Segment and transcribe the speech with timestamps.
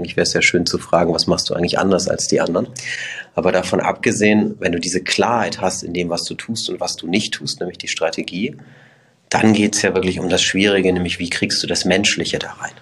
[0.00, 2.68] Eigentlich wäre es ja schön zu fragen, was machst du eigentlich anders als die anderen?
[3.34, 6.96] Aber davon abgesehen, wenn du diese Klarheit hast in dem, was du tust und was
[6.96, 8.56] du nicht tust, nämlich die Strategie,
[9.28, 12.52] dann geht es ja wirklich um das Schwierige, nämlich wie kriegst du das Menschliche da
[12.52, 12.72] rein?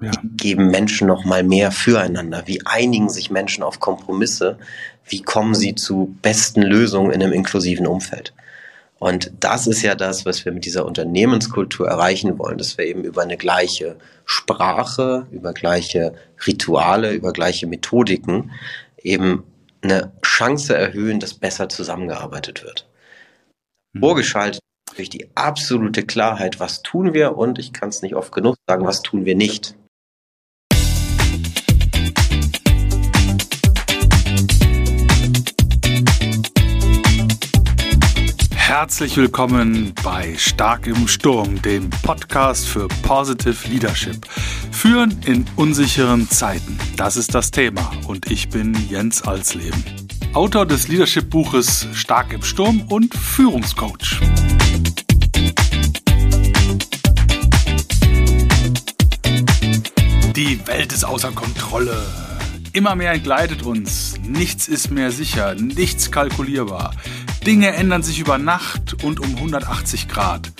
[0.00, 0.10] Ja.
[0.22, 2.44] Wie geben Menschen noch mal mehr füreinander?
[2.46, 4.58] Wie einigen sich Menschen auf Kompromisse?
[5.04, 8.32] Wie kommen sie zu besten Lösungen in einem inklusiven Umfeld?
[9.02, 13.02] Und das ist ja das, was wir mit dieser Unternehmenskultur erreichen wollen, dass wir eben
[13.02, 16.14] über eine gleiche Sprache, über gleiche
[16.46, 18.52] Rituale, über gleiche Methodiken
[18.98, 19.42] eben
[19.82, 22.88] eine Chance erhöhen, dass besser zusammengearbeitet wird.
[23.92, 24.02] Mhm.
[24.02, 24.60] Vorgeschaltet
[24.94, 28.86] durch die absolute Klarheit, was tun wir und ich kann es nicht oft genug sagen,
[28.86, 29.74] was tun wir nicht.
[38.74, 44.26] Herzlich willkommen bei Stark im Sturm, dem Podcast für Positive Leadership.
[44.70, 49.84] Führen in unsicheren Zeiten, das ist das Thema und ich bin Jens Alsleben.
[50.32, 54.20] Autor des Leadership-Buches Stark im Sturm und Führungscoach.
[60.34, 62.02] Die Welt ist außer Kontrolle.
[62.72, 64.14] Immer mehr entgleitet uns.
[64.26, 66.94] Nichts ist mehr sicher, nichts kalkulierbar.
[67.46, 70.52] Dinge ändern sich über Nacht und um 180 Grad.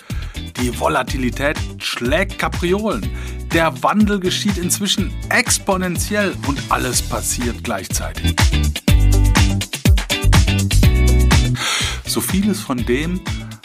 [0.61, 3.09] Die Volatilität schlägt Kapriolen.
[3.53, 8.35] Der Wandel geschieht inzwischen exponentiell und alles passiert gleichzeitig.
[12.05, 13.21] So vieles von dem,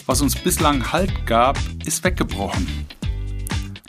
[0.05, 2.85] was uns bislang Halt gab, ist weggebrochen.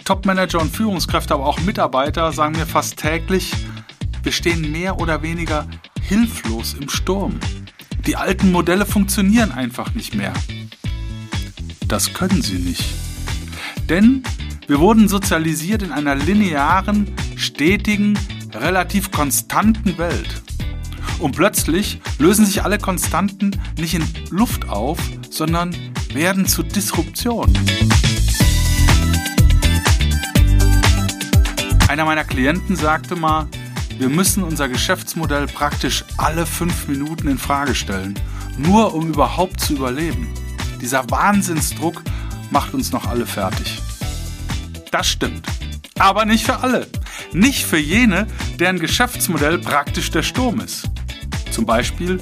[0.07, 3.53] Topmanager und Führungskräfte, aber auch Mitarbeiter sagen mir fast täglich,
[4.23, 5.67] wir stehen mehr oder weniger
[6.01, 7.39] hilflos im Sturm.
[8.09, 10.33] Die alten Modelle funktionieren einfach nicht mehr.
[11.89, 12.83] Das können sie nicht.
[13.91, 14.23] Denn
[14.67, 18.19] wir wurden sozialisiert in einer linearen, stetigen,
[18.55, 20.41] relativ konstanten Welt.
[21.19, 24.99] Und plötzlich lösen sich alle Konstanten nicht in Luft auf,
[25.29, 25.77] sondern
[26.15, 27.53] werden zu Disruption.
[31.89, 33.49] Einer meiner Klienten sagte mal,
[33.99, 38.19] wir müssen unser Geschäftsmodell praktisch alle fünf Minuten in Frage stellen,
[38.57, 40.33] nur um überhaupt zu überleben.
[40.81, 42.03] Dieser Wahnsinnsdruck
[42.51, 43.81] macht uns noch alle fertig.
[44.93, 45.47] Das stimmt.
[45.99, 46.87] Aber nicht für alle.
[47.33, 48.29] Nicht für jene,
[48.61, 50.89] deren Geschäftsmodell praktisch der Sturm ist.
[51.51, 52.21] Zum Beispiel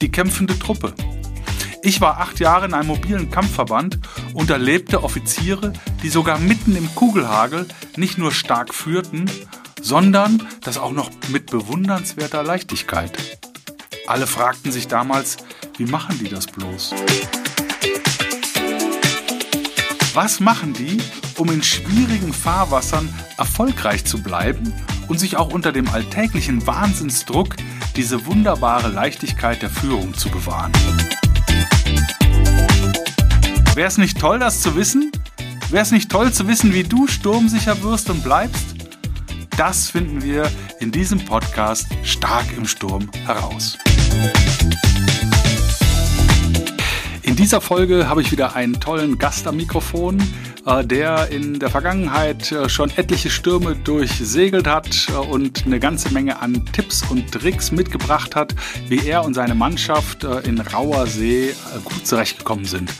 [0.00, 0.94] die kämpfende Truppe.
[1.82, 3.98] Ich war acht Jahre in einem mobilen Kampfverband
[4.32, 5.72] und erlebte Offiziere,
[6.02, 7.66] die sogar mitten im Kugelhagel
[7.96, 9.30] nicht nur stark führten,
[9.82, 13.12] sondern das auch noch mit bewundernswerter Leichtigkeit.
[14.06, 15.38] Alle fragten sich damals,
[15.76, 16.94] wie machen die das bloß?
[20.14, 20.98] Was machen die,
[21.36, 23.08] um in schwierigen Fahrwassern
[23.38, 24.72] erfolgreich zu bleiben
[25.06, 27.54] und sich auch unter dem alltäglichen Wahnsinnsdruck
[27.94, 30.72] diese wunderbare Leichtigkeit der Führung zu bewahren?
[33.74, 35.12] Wäre es nicht toll, das zu wissen?
[35.70, 38.69] Wäre es nicht toll zu wissen, wie du sturmsicher wirst und bleibst?
[39.60, 43.76] Das finden wir in diesem Podcast Stark im Sturm heraus.
[47.20, 50.18] In dieser Folge habe ich wieder einen tollen Gast am Mikrofon,
[50.64, 56.10] äh, der in der Vergangenheit äh, schon etliche Stürme durchsegelt hat äh, und eine ganze
[56.14, 58.54] Menge an Tipps und Tricks mitgebracht hat,
[58.88, 61.54] wie er und seine Mannschaft in rauer See
[61.84, 62.90] gut zurechtgekommen sind.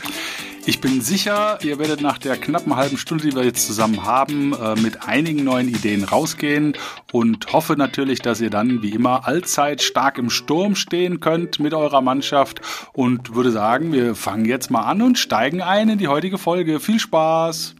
[0.63, 4.53] Ich bin sicher, ihr werdet nach der knappen halben Stunde, die wir jetzt zusammen haben,
[4.53, 6.77] äh, mit einigen neuen Ideen rausgehen
[7.11, 11.73] und hoffe natürlich, dass ihr dann wie immer allzeit stark im Sturm stehen könnt mit
[11.73, 12.61] eurer Mannschaft
[12.93, 16.79] und würde sagen, wir fangen jetzt mal an und steigen ein in die heutige Folge.
[16.79, 17.75] Viel Spaß!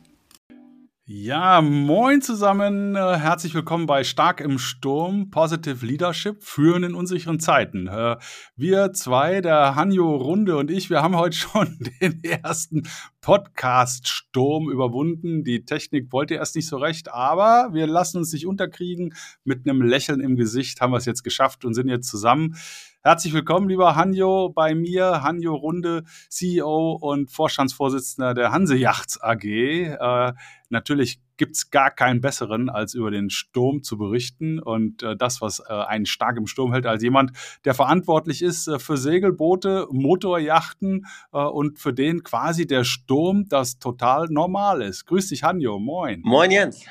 [1.05, 2.95] Ja, moin zusammen.
[2.95, 7.87] Äh, herzlich willkommen bei Stark im Sturm, Positive Leadership, führen in unsicheren Zeiten.
[7.87, 8.17] Äh,
[8.55, 12.83] wir zwei, der Hanjo Runde und ich, wir haben heute schon den ersten
[13.19, 15.43] Podcast-Sturm überwunden.
[15.43, 19.15] Die Technik wollte erst nicht so recht, aber wir lassen uns nicht unterkriegen.
[19.43, 22.55] Mit einem Lächeln im Gesicht haben wir es jetzt geschafft und sind jetzt zusammen.
[23.03, 25.23] Herzlich willkommen, lieber Hanjo, bei mir.
[25.23, 29.43] Hanjo Runde, CEO und Vorstandsvorsitzender der Hanse Yachts AG.
[29.43, 30.33] Äh,
[30.69, 35.63] natürlich gibt's gar keinen besseren, als über den Sturm zu berichten und äh, das, was
[35.67, 37.31] äh, einen stark im Sturm hält, als jemand,
[37.65, 43.79] der verantwortlich ist äh, für Segelboote, Motorjachten äh, und für den quasi der Sturm das
[43.79, 45.07] total normal ist.
[45.07, 45.79] Grüß dich, Hanjo.
[45.79, 46.21] Moin.
[46.23, 46.85] Moin, Jens.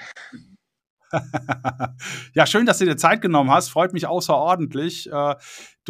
[2.35, 3.69] ja, schön, dass du dir Zeit genommen hast.
[3.69, 5.09] Freut mich außerordentlich.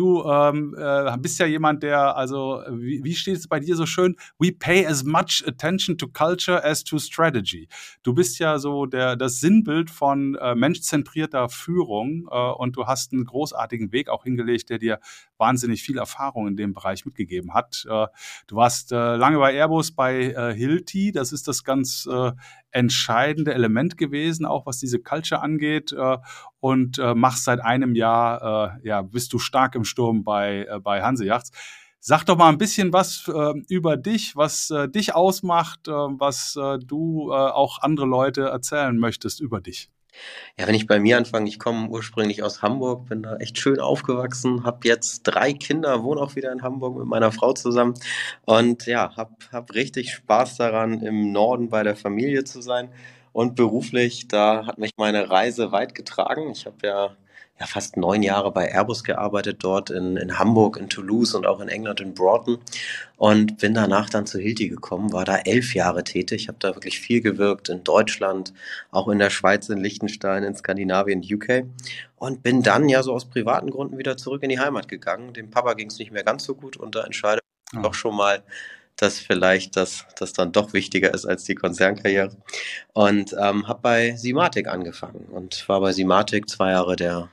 [0.00, 3.84] Du ähm, äh, bist ja jemand, der, also, wie, wie steht es bei dir so
[3.84, 4.16] schön?
[4.38, 7.68] We pay as much attention to culture as to strategy.
[8.02, 13.12] Du bist ja so der, das Sinnbild von äh, menschzentrierter Führung äh, und du hast
[13.12, 15.00] einen großartigen Weg auch hingelegt, der dir
[15.40, 17.84] wahnsinnig viel Erfahrung in dem Bereich mitgegeben hat.
[17.88, 18.06] Äh,
[18.46, 21.10] du warst äh, lange bei Airbus, bei äh, Hilti.
[21.10, 22.08] Das ist das ganz
[22.70, 25.92] entscheidende Element gewesen, auch was diese Culture angeht.
[26.60, 31.50] Und machst seit einem Jahr, ja, bist du stark im Sturm bei, bei Hansejachts.
[31.98, 36.54] Sag doch mal ein bisschen was äh, über dich, was äh, dich ausmacht, äh, was
[36.84, 39.90] du auch andere Leute erzählen möchtest über dich.
[40.58, 43.80] Ja, wenn ich bei mir anfange, ich komme ursprünglich aus Hamburg, bin da echt schön
[43.80, 47.94] aufgewachsen, habe jetzt drei Kinder, wohne auch wieder in Hamburg mit meiner Frau zusammen
[48.44, 52.90] und ja, habe hab richtig Spaß daran, im Norden bei der Familie zu sein.
[53.32, 56.50] Und beruflich, da hat mich meine Reise weit getragen.
[56.50, 57.16] Ich habe ja
[57.60, 61.60] ja, fast neun Jahre bei Airbus gearbeitet, dort in, in Hamburg, in Toulouse und auch
[61.60, 62.58] in England in Broughton
[63.18, 67.00] und bin danach dann zu Hilti gekommen, war da elf Jahre tätig, habe da wirklich
[67.00, 68.54] viel gewirkt in Deutschland,
[68.90, 71.66] auch in der Schweiz, in Liechtenstein, in Skandinavien, UK
[72.16, 75.34] und bin dann ja so aus privaten Gründen wieder zurück in die Heimat gegangen.
[75.34, 77.42] Dem Papa ging es nicht mehr ganz so gut und da entscheide
[77.72, 77.82] ich oh.
[77.82, 78.42] doch schon mal,
[78.96, 82.36] dass vielleicht das, das dann doch wichtiger ist als die Konzernkarriere.
[82.94, 87.28] Und ähm, habe bei Simatic angefangen und war bei Simatic zwei Jahre der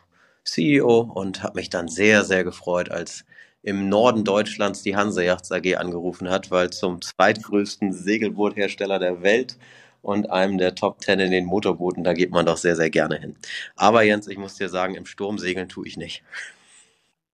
[0.48, 3.26] CEO und habe mich dann sehr, sehr gefreut, als
[3.64, 9.58] im Norden Deutschlands die Hanse Yachts AG angerufen hat, weil zum zweitgrößten Segelboothersteller der Welt
[10.02, 13.18] und einem der Top Ten in den Motorbooten, da geht man doch sehr, sehr gerne
[13.18, 13.36] hin.
[13.76, 16.24] Aber Jens, ich muss dir sagen, im Sturm segeln tue ich nicht.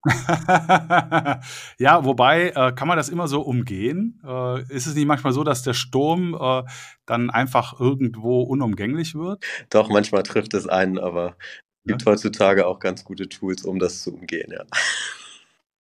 [1.78, 4.20] ja, wobei, äh, kann man das immer so umgehen?
[4.26, 6.64] Äh, ist es nicht manchmal so, dass der Sturm äh,
[7.06, 9.46] dann einfach irgendwo unumgänglich wird?
[9.70, 11.38] Doch, manchmal trifft es einen, aber
[11.86, 14.66] gibt heutzutage auch ganz gute Tools, um das zu umgehen, ja.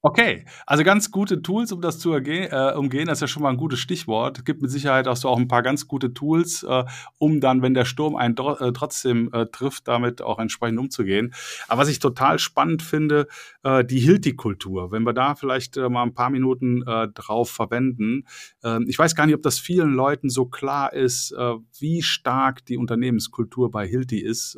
[0.05, 3.51] Okay, also ganz gute Tools, um das zu äh, umgehen, das ist ja schon mal
[3.51, 4.43] ein gutes Stichwort.
[4.43, 6.83] Gibt mit Sicherheit auch so auch ein paar ganz gute Tools, äh,
[7.19, 11.33] um dann, wenn der Sturm einen äh, trotzdem äh, trifft, damit auch entsprechend umzugehen.
[11.69, 13.27] Aber was ich total spannend finde,
[13.63, 16.83] äh, die Hilti-Kultur, wenn wir da vielleicht äh, mal ein paar Minuten
[17.13, 18.25] drauf verwenden.
[18.61, 21.33] Ähm, ich weiß gar nicht, ob das vielen Leuten so klar ist,
[21.79, 24.57] wie stark die Unternehmenskultur bei Hilti ist.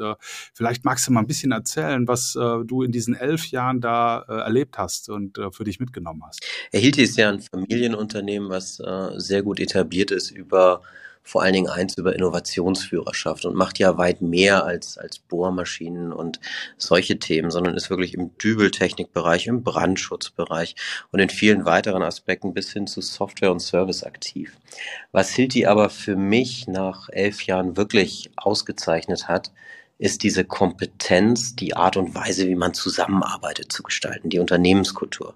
[0.54, 4.78] vielleicht magst du mal ein bisschen erzählen, was du in diesen elf Jahren da erlebt
[4.78, 6.46] hast und äh, für dich mitgenommen hast?
[6.72, 10.82] Hilti ist ja ein Familienunternehmen, was äh, sehr gut etabliert ist über
[11.28, 16.40] vor allen Dingen eins über Innovationsführerschaft und macht ja weit mehr als, als Bohrmaschinen und
[16.78, 20.76] solche Themen, sondern ist wirklich im Dübeltechnikbereich, im Brandschutzbereich
[21.12, 24.56] und in vielen weiteren Aspekten bis hin zu Software und Service aktiv.
[25.12, 29.52] Was Hilti aber für mich nach elf Jahren wirklich ausgezeichnet hat,
[29.98, 35.34] ist diese Kompetenz, die Art und Weise, wie man zusammenarbeitet, zu gestalten, die Unternehmenskultur.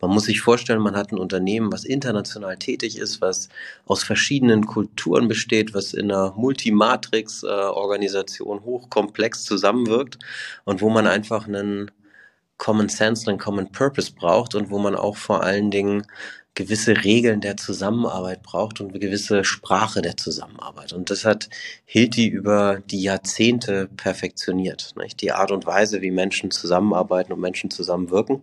[0.00, 3.48] Man muss sich vorstellen, man hat ein Unternehmen, was international tätig ist, was
[3.86, 10.18] aus verschiedenen Kulturen besteht, was in einer Multimatrix-Organisation hochkomplex zusammenwirkt
[10.64, 11.92] und wo man einfach einen
[12.60, 16.06] Common Sense, einen Common Purpose braucht und wo man auch vor allen Dingen
[16.54, 20.92] gewisse Regeln der Zusammenarbeit braucht und eine gewisse Sprache der Zusammenarbeit.
[20.92, 21.48] Und das hat
[21.86, 24.92] Hilti über die Jahrzehnte perfektioniert.
[24.96, 25.22] Nicht?
[25.22, 28.42] Die Art und Weise, wie Menschen zusammenarbeiten und Menschen zusammenwirken.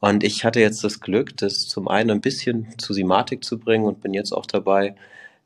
[0.00, 3.84] Und ich hatte jetzt das Glück, das zum einen ein bisschen zu Simatik zu bringen
[3.84, 4.94] und bin jetzt auch dabei,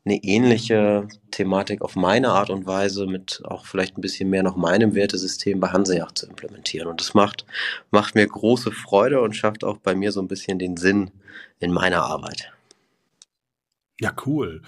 [0.07, 4.55] eine ähnliche Thematik auf meine Art und Weise mit auch vielleicht ein bisschen mehr noch
[4.55, 6.87] meinem Wertesystem bei Hanseyacht zu implementieren.
[6.87, 7.45] Und das macht,
[7.91, 11.11] macht mir große Freude und schafft auch bei mir so ein bisschen den Sinn
[11.59, 12.53] in meiner Arbeit.
[13.99, 14.61] Ja, cool.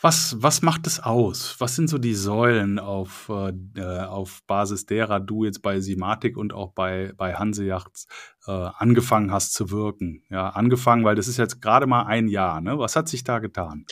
[0.00, 1.54] Was, was macht es aus?
[1.60, 6.52] Was sind so die Säulen, auf, äh, auf Basis derer du jetzt bei Simatic und
[6.52, 8.08] auch bei, bei Hanseyachts
[8.48, 10.24] äh, angefangen hast zu wirken?
[10.28, 12.60] Ja, angefangen, weil das ist jetzt gerade mal ein Jahr.
[12.60, 12.78] Ne?
[12.80, 13.86] Was hat sich da getan?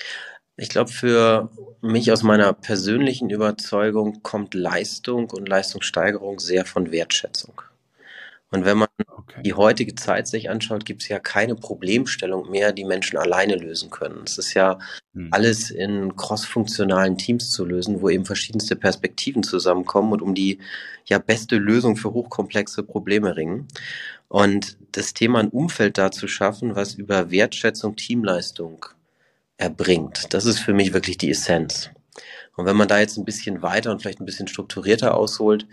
[0.60, 1.48] Ich glaube, für
[1.80, 7.62] mich aus meiner persönlichen Überzeugung kommt Leistung und Leistungssteigerung sehr von Wertschätzung.
[8.50, 9.40] Und wenn man okay.
[9.42, 13.88] die heutige Zeit sich anschaut, gibt es ja keine Problemstellung mehr, die Menschen alleine lösen
[13.88, 14.24] können.
[14.26, 14.78] Es ist ja
[15.14, 15.28] hm.
[15.30, 20.58] alles in crossfunktionalen Teams zu lösen, wo eben verschiedenste Perspektiven zusammenkommen und um die
[21.06, 23.66] ja beste Lösung für hochkomplexe Probleme ringen.
[24.28, 28.84] Und das Thema ein Umfeld da zu schaffen, was über Wertschätzung, Teamleistung
[29.60, 30.32] erbringt.
[30.32, 31.90] Das ist für mich wirklich die Essenz.
[32.56, 35.66] Und wenn man da jetzt ein bisschen weiter und vielleicht ein bisschen strukturierter ausholt,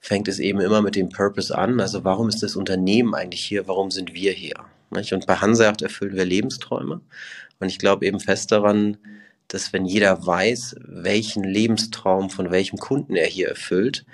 [0.00, 1.80] fängt es eben immer mit dem Purpose an.
[1.80, 3.66] Also warum ist das Unternehmen eigentlich hier?
[3.66, 4.54] Warum sind wir hier?
[4.90, 7.00] Und bei Hanseacht erfüllen wir Lebensträume.
[7.60, 8.96] Und ich glaube eben fest daran,
[9.48, 14.04] dass wenn jeder weiß, welchen Lebenstraum von welchem Kunden er hier erfüllt,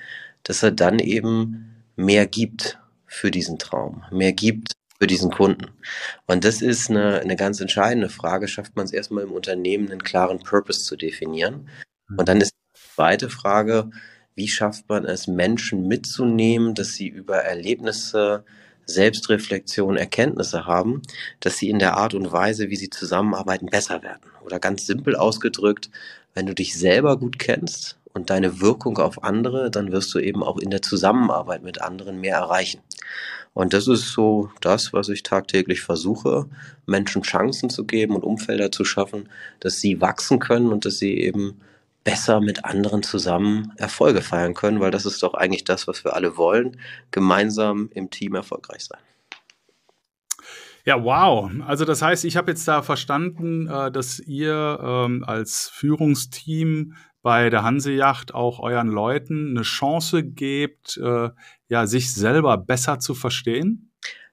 [0.42, 4.72] dass er dann eben mehr gibt für diesen Traum, mehr gibt
[5.04, 5.66] für diesen Kunden?
[6.26, 8.48] Und das ist eine, eine ganz entscheidende Frage.
[8.48, 11.68] Schafft man es erstmal im Unternehmen, einen klaren Purpose zu definieren?
[12.08, 12.18] Mhm.
[12.18, 13.90] Und dann ist die zweite Frage,
[14.34, 18.46] wie schafft man es, Menschen mitzunehmen, dass sie über Erlebnisse,
[18.86, 21.02] Selbstreflexion, Erkenntnisse haben,
[21.40, 24.22] dass sie in der Art und Weise, wie sie zusammenarbeiten, besser werden.
[24.42, 25.90] Oder ganz simpel ausgedrückt,
[26.32, 30.42] wenn du dich selber gut kennst und deine Wirkung auf andere, dann wirst du eben
[30.42, 32.80] auch in der Zusammenarbeit mit anderen mehr erreichen.
[33.54, 36.46] Und das ist so das, was ich tagtäglich versuche,
[36.86, 39.28] Menschen Chancen zu geben und Umfelder zu schaffen,
[39.60, 41.60] dass sie wachsen können und dass sie eben
[42.02, 46.14] besser mit anderen zusammen Erfolge feiern können, weil das ist doch eigentlich das, was wir
[46.14, 46.76] alle wollen,
[47.12, 49.00] gemeinsam im Team erfolgreich sein.
[50.84, 51.50] Ja, wow.
[51.66, 57.48] Also das heißt, ich habe jetzt da verstanden, äh, dass ihr ähm, als Führungsteam bei
[57.48, 61.30] der Hansejacht auch euren Leuten eine Chance gebt, äh,
[61.68, 63.90] ja, sich selber besser zu verstehen.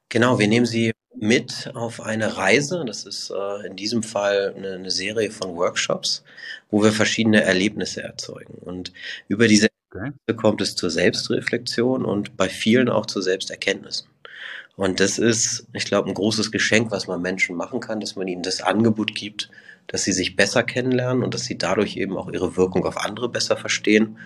[0.10, 2.84] Genau, wir nehmen sie mit auf eine Reise.
[2.86, 6.26] Das ist äh, in diesem Fall eine, eine, Serie von Workshops,
[6.70, 8.56] wo wir verschiedene Erlebnisse erzeugen.
[8.56, 8.92] Und
[9.30, 10.12] über diese okay.
[10.36, 14.06] kommt es zur Selbstreflexion und bei vielen auch zur Selbsterkenntnis.
[14.76, 18.28] Und das ist, ich glaube, ein großes Geschenk, was man Menschen machen kann, dass man
[18.28, 19.50] ihnen das Angebot gibt,
[19.92, 23.28] dass sie sich besser kennenlernen und dass sie dadurch eben auch ihre Wirkung auf andere
[23.28, 24.18] besser verstehen.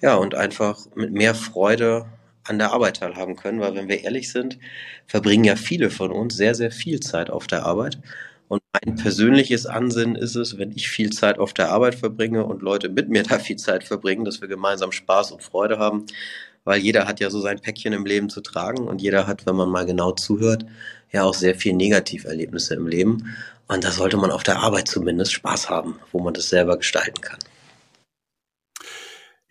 [0.00, 2.06] Ja, und einfach mit mehr Freude
[2.42, 4.58] an der Arbeit teilhaben können, weil wenn wir ehrlich sind,
[5.06, 8.00] verbringen ja viele von uns sehr, sehr viel Zeit auf der Arbeit.
[8.48, 12.60] Und mein persönliches Ansinnen ist es, wenn ich viel Zeit auf der Arbeit verbringe und
[12.60, 16.04] Leute mit mir da viel Zeit verbringen, dass wir gemeinsam Spaß und Freude haben,
[16.64, 19.54] weil jeder hat ja so sein Päckchen im Leben zu tragen und jeder hat, wenn
[19.54, 20.66] man mal genau zuhört,
[21.12, 23.34] ja auch sehr viel Negativerlebnisse im Leben.
[23.68, 27.20] Und da sollte man auf der Arbeit zumindest Spaß haben, wo man das selber gestalten
[27.20, 27.38] kann.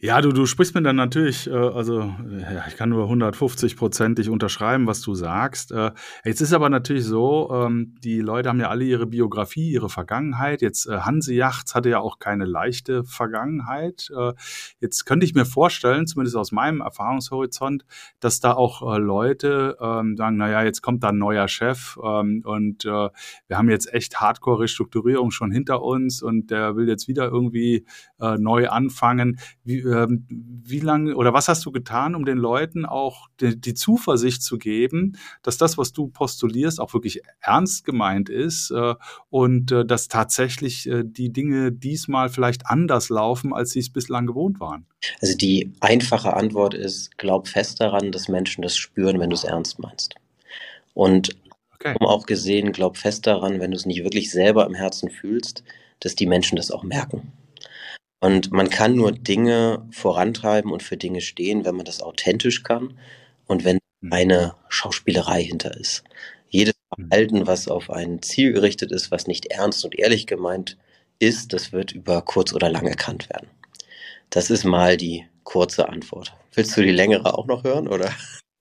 [0.04, 4.30] Ja, du, du sprichst mir dann natürlich, äh, also ja, ich kann nur 150 prozentig
[4.30, 5.72] unterschreiben, was du sagst.
[5.72, 5.92] Äh,
[6.26, 10.64] jetzt ist aber natürlich so, ähm, die Leute haben ja alle ihre Biografie, ihre Vergangenheit.
[10.64, 14.10] Jetzt äh, Hanse Yachts hatte ja auch keine leichte Vergangenheit.
[14.18, 14.34] Äh,
[14.80, 17.86] jetzt könnte ich mir vorstellen, zumindest aus meinem Erfahrungshorizont,
[18.20, 22.42] dass da auch äh, Leute ähm, sagen, naja, jetzt kommt da ein neuer Chef ähm,
[22.44, 27.26] und äh, wir haben jetzt echt Hardcore-Restrukturierung schon hinter uns und der will jetzt wieder
[27.26, 27.86] irgendwie
[28.20, 29.38] äh, neu anfangen.
[29.64, 33.74] Wie, ähm, wie lange oder was hast du getan, um den Leuten auch die, die,
[33.74, 38.96] Zuversicht zu geben, dass das, was du postulierst, auch wirklich ernst gemeint ist äh,
[39.30, 44.26] und äh, dass tatsächlich äh, die Dinge diesmal vielleicht anders laufen, als sie es bislang
[44.28, 44.86] gewohnt waren?
[45.20, 49.44] Also die einfache Antwort ist, glaub fest daran, dass Menschen das spüren, wenn du es
[49.44, 50.16] ernst meinst.
[50.94, 51.36] Und
[51.76, 51.96] okay.
[52.00, 55.64] auch gesehen, glaub fest daran, wenn du es nicht wirklich selber im Herzen fühlst,
[56.00, 57.32] dass die Menschen das auch merken.
[58.22, 62.94] Und man kann nur Dinge vorantreiben und für Dinge stehen, wenn man das authentisch kann
[63.48, 64.14] und wenn mhm.
[64.14, 66.04] eine Schauspielerei hinter ist.
[66.48, 67.08] Jedes mhm.
[67.08, 70.78] Verhalten, was auf ein Ziel gerichtet ist, was nicht ernst und ehrlich gemeint
[71.18, 73.50] ist, das wird über kurz oder lang erkannt werden.
[74.30, 76.34] Das ist mal die kurze Antwort.
[76.54, 78.12] Willst du die längere auch noch hören, oder?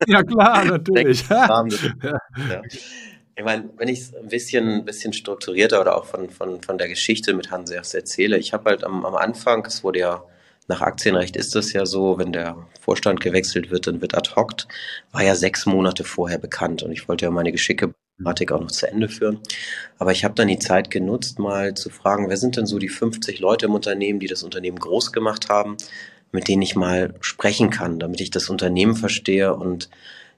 [0.07, 1.29] Ja, klar, natürlich.
[1.29, 1.67] ja.
[2.03, 2.63] Ja.
[3.37, 6.89] Ich meine, wenn ich es ein bisschen, bisschen strukturierter oder auch von, von, von der
[6.89, 10.25] Geschichte mit Hanseas erzähle, ich habe halt am, am Anfang, es wurde ja
[10.71, 14.53] nach Aktienrecht ist es ja so, wenn der Vorstand gewechselt wird, dann wird ad hoc,
[15.11, 18.71] war ja sechs Monate vorher bekannt und ich wollte ja meine geschicke Thematik auch noch
[18.71, 19.41] zu Ende führen.
[19.99, 22.89] Aber ich habe dann die Zeit genutzt, mal zu fragen, wer sind denn so die
[22.89, 25.77] 50 Leute im Unternehmen, die das Unternehmen groß gemacht haben,
[26.31, 29.91] mit denen ich mal sprechen kann, damit ich das Unternehmen verstehe und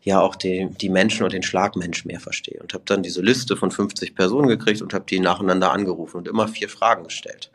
[0.02, 2.60] ja auch die, die Menschen und den Schlagmensch mehr verstehe.
[2.60, 6.28] Und habe dann diese Liste von 50 Personen gekriegt und habe die nacheinander angerufen und
[6.28, 7.50] immer vier Fragen gestellt.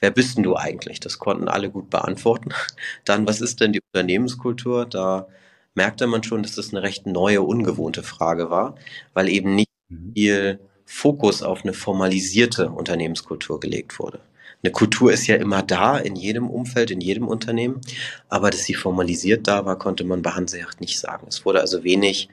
[0.00, 1.00] Wer bist denn du eigentlich?
[1.00, 2.50] Das konnten alle gut beantworten.
[3.04, 4.86] Dann, was ist denn die Unternehmenskultur?
[4.86, 5.28] Da
[5.74, 8.76] merkte man schon, dass das eine recht neue, ungewohnte Frage war,
[9.14, 10.12] weil eben nicht mhm.
[10.14, 14.20] viel Fokus auf eine formalisierte Unternehmenskultur gelegt wurde
[14.62, 17.80] eine Kultur ist ja immer da, in jedem Umfeld, in jedem Unternehmen.
[18.28, 21.26] Aber dass sie formalisiert da war, konnte man bei Hanseacht nicht sagen.
[21.28, 22.28] Es wurde also wenig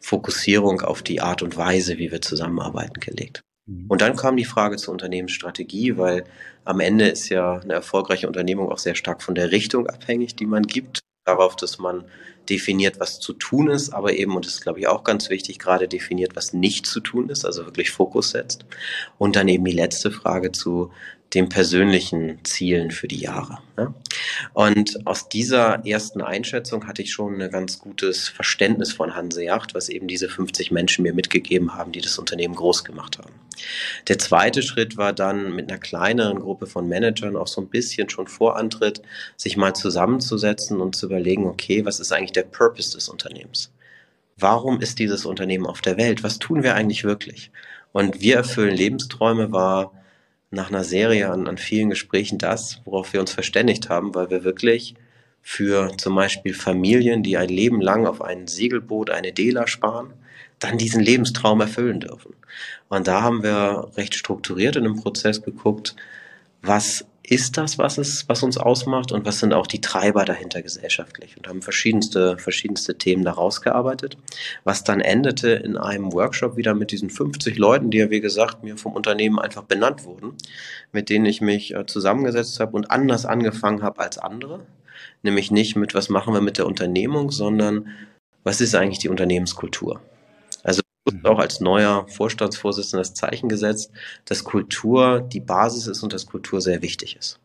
[0.00, 3.42] Fokussierung auf die Art und Weise, wie wir zusammenarbeiten, gelegt.
[3.66, 3.86] Mhm.
[3.88, 6.24] Und dann kam die Frage zur Unternehmensstrategie, weil
[6.64, 10.46] am Ende ist ja eine erfolgreiche Unternehmung auch sehr stark von der Richtung abhängig, die
[10.46, 11.00] man gibt.
[11.24, 12.04] Darauf, dass man
[12.50, 15.58] definiert, was zu tun ist, aber eben, und das ist, glaube ich, auch ganz wichtig,
[15.58, 18.66] gerade definiert, was nicht zu tun ist, also wirklich Fokus setzt.
[19.16, 20.90] Und dann eben die letzte Frage zu
[21.32, 23.58] den persönlichen Zielen für die Jahre.
[23.76, 23.94] Ja?
[24.52, 29.88] Und aus dieser ersten Einschätzung hatte ich schon ein ganz gutes Verständnis von Hanseacht, was
[29.88, 33.32] eben diese 50 Menschen mir mitgegeben haben, die das Unternehmen groß gemacht haben.
[34.08, 38.10] Der zweite Schritt war dann mit einer kleineren Gruppe von Managern auch so ein bisschen
[38.10, 39.02] schon Vorantritt,
[39.36, 43.70] sich mal zusammenzusetzen und zu überlegen, okay, was ist eigentlich der Purpose des Unternehmens?
[44.36, 46.22] warum ist dieses Unternehmen auf der Welt?
[46.22, 47.50] Was tun wir eigentlich wirklich?
[47.92, 49.92] Und wir erfüllen Lebensträume war
[50.54, 54.44] nach einer Serie an, an vielen Gesprächen das, worauf wir uns verständigt haben, weil wir
[54.44, 54.94] wirklich
[55.42, 60.14] für zum Beispiel Familien, die ein Leben lang auf ein Segelboot, eine Dela sparen,
[60.58, 62.34] dann diesen Lebenstraum erfüllen dürfen.
[62.88, 65.94] Und da haben wir recht strukturiert in dem Prozess geguckt,
[66.62, 69.10] was ist das, was es, was uns ausmacht?
[69.10, 71.36] Und was sind auch die Treiber dahinter gesellschaftlich?
[71.38, 74.18] Und haben verschiedenste, verschiedenste Themen daraus gearbeitet,
[74.64, 78.62] was dann endete in einem Workshop wieder mit diesen 50 Leuten, die ja, wie gesagt,
[78.62, 80.34] mir vom Unternehmen einfach benannt wurden,
[80.92, 84.60] mit denen ich mich äh, zusammengesetzt habe und anders angefangen habe als andere,
[85.22, 87.88] nämlich nicht mit, was machen wir mit der Unternehmung, sondern
[88.42, 90.02] was ist eigentlich die Unternehmenskultur?
[91.10, 91.26] Mhm.
[91.26, 93.90] auch als neuer Vorstandsvorsitzender das Zeichen gesetzt,
[94.24, 97.38] dass Kultur die Basis ist und dass Kultur sehr wichtig ist.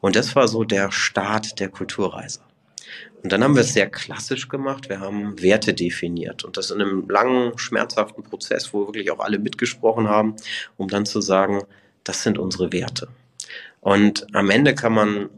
[0.00, 2.40] Und das war so der Start der Kulturreise.
[3.22, 4.88] Und dann haben wir es sehr klassisch gemacht.
[4.88, 9.38] Wir haben Werte definiert und das in einem langen, schmerzhaften Prozess, wo wirklich auch alle
[9.38, 10.36] mitgesprochen haben,
[10.76, 11.62] um dann zu sagen,
[12.04, 13.08] das sind unsere Werte.
[13.80, 15.28] Und am Ende kann man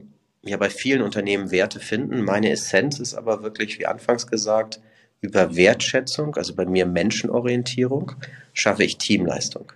[0.43, 2.25] ja bei vielen Unternehmen Werte finden.
[2.25, 4.81] Meine Essenz ist aber wirklich, wie anfangs gesagt,
[5.21, 8.13] über Wertschätzung, also bei mir Menschenorientierung,
[8.53, 9.73] schaffe ich Teamleistung.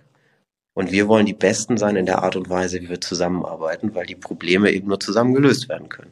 [0.75, 4.07] Und wir wollen die Besten sein in der Art und Weise, wie wir zusammenarbeiten, weil
[4.07, 6.11] die Probleme eben nur zusammen gelöst werden können.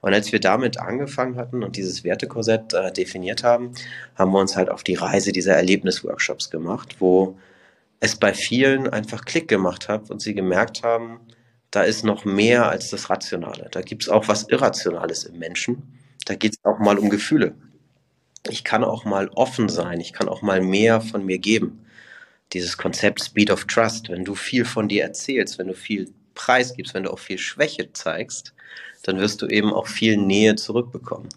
[0.00, 3.72] Und als wir damit angefangen hatten und dieses Wertekorsett äh, definiert haben,
[4.16, 7.38] haben wir uns halt auf die Reise dieser Erlebnisworkshops gemacht, wo
[8.00, 11.20] es bei vielen einfach Klick gemacht hat und sie gemerkt haben,
[11.70, 13.68] da ist noch mehr als das Rationale.
[13.70, 16.00] Da gibt es auch was Irrationales im Menschen.
[16.26, 17.54] Da geht es auch mal um Gefühle
[18.48, 21.84] ich kann auch mal offen sein, ich kann auch mal mehr von mir geben.
[22.52, 26.94] Dieses Konzept Speed of Trust, wenn du viel von dir erzählst, wenn du viel preisgibst,
[26.94, 28.52] wenn du auch viel Schwäche zeigst,
[29.02, 31.28] dann wirst du eben auch viel Nähe zurückbekommen.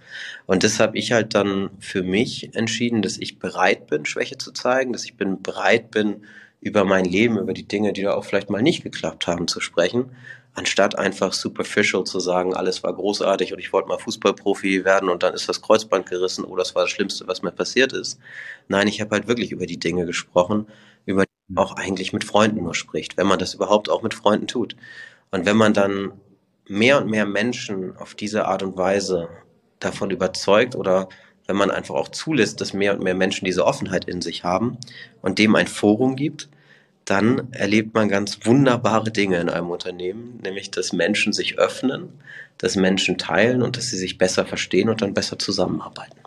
[0.45, 4.51] Und das habe ich halt dann für mich entschieden, dass ich bereit bin, Schwäche zu
[4.51, 6.25] zeigen, dass ich bin bereit bin,
[6.61, 9.59] über mein Leben, über die Dinge, die da auch vielleicht mal nicht geklappt haben, zu
[9.59, 10.11] sprechen,
[10.55, 15.21] anstatt einfach superficial zu sagen, alles war großartig und ich wollte mal Fußballprofi werden und
[15.21, 18.19] dann ist das Kreuzband gerissen, oh, das war das Schlimmste, was mir passiert ist.
[18.67, 20.67] Nein, ich habe halt wirklich über die Dinge gesprochen,
[21.05, 24.13] über die man auch eigentlich mit Freunden nur spricht, wenn man das überhaupt auch mit
[24.13, 24.75] Freunden tut.
[25.29, 26.13] Und wenn man dann
[26.67, 29.27] mehr und mehr Menschen auf diese Art und Weise
[29.79, 31.09] davon überzeugt oder
[31.47, 34.77] wenn man einfach auch zulässt, dass mehr und mehr Menschen diese Offenheit in sich haben
[35.21, 36.49] und dem ein Forum gibt,
[37.05, 42.09] dann erlebt man ganz wunderbare Dinge in einem Unternehmen, nämlich dass Menschen sich öffnen,
[42.57, 46.17] dass Menschen teilen und dass sie sich besser verstehen und dann besser zusammenarbeiten.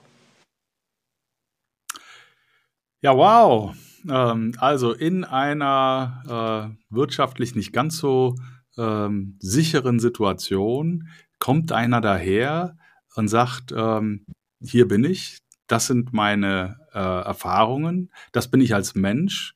[3.00, 3.74] Ja, wow.
[4.08, 8.36] Ähm, also in einer äh, wirtschaftlich nicht ganz so
[8.76, 11.08] ähm, sicheren Situation
[11.40, 12.76] kommt einer daher
[13.14, 14.24] und sagt, ähm,
[14.60, 19.54] hier bin ich, das sind meine äh, Erfahrungen, das bin ich als Mensch.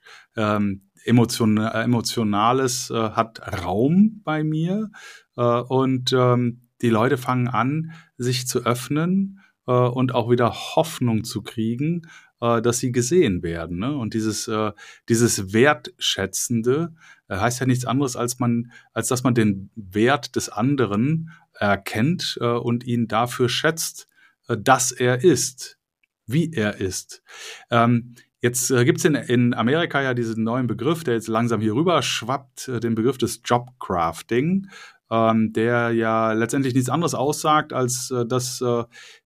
[1.05, 4.91] Emotion, Emotionales äh, hat Raum bei mir
[5.37, 11.25] äh, und ähm, die Leute fangen an, sich zu öffnen äh, und auch wieder Hoffnung
[11.25, 12.03] zu kriegen,
[12.41, 13.79] äh, dass sie gesehen werden.
[13.79, 13.97] Ne?
[13.97, 14.73] Und dieses, äh,
[15.09, 16.95] dieses Wertschätzende
[17.29, 22.39] äh, heißt ja nichts anderes, als man, als dass man den Wert des anderen erkennt
[22.41, 24.09] äh, und ihn dafür schätzt,
[24.49, 25.79] äh, dass er ist,
[26.27, 27.23] wie er ist.
[27.71, 31.61] Ähm, Jetzt äh, gibt es in, in Amerika ja diesen neuen Begriff, der jetzt langsam
[31.61, 34.69] hier rüber schwappt, äh, den Begriff des Jobcrafting,
[35.13, 38.83] ähm, der ja letztendlich nichts anderes aussagt, als äh, dass äh,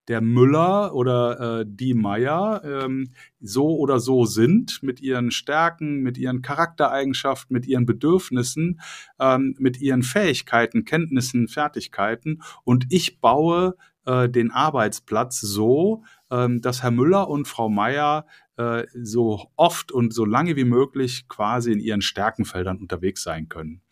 [0.08, 6.18] der Müller oder äh, die Meier ähm, so oder so sind mit ihren Stärken, mit
[6.18, 8.82] ihren Charaktereigenschaften, mit ihren Bedürfnissen,
[9.18, 12.42] ähm, mit ihren Fähigkeiten, Kenntnissen, Fertigkeiten.
[12.64, 18.26] Und ich baue äh, den Arbeitsplatz so, ähm, dass Herr Müller und Frau Meier
[18.56, 23.82] äh, so oft und so lange wie möglich quasi in ihren Stärkenfeldern unterwegs sein können.